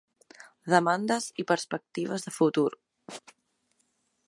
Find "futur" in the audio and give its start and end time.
2.39-2.67